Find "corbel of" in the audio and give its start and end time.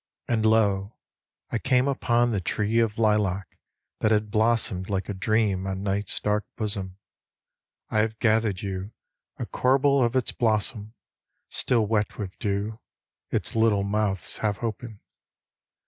9.45-10.15